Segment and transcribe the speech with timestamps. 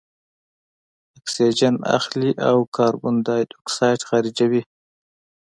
[1.17, 4.61] اکسیجن اخلي او کاربن دای اکساید خارجوي.